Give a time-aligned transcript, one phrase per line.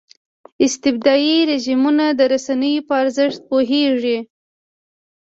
[0.65, 4.17] استبدادي رژیمونه د رسنیو په ارزښت پوهېږي.